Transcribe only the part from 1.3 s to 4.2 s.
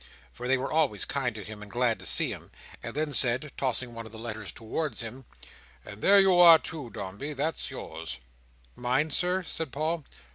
to him, and glad to see him—and then said, tossing one of the